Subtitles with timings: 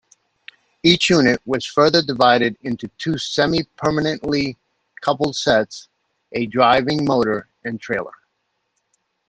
[0.81, 5.89] Each unit was further divided into two semi-permanently-coupled sets,
[6.31, 8.13] a driving motor and trailer.